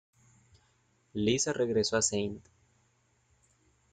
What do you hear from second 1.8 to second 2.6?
a St.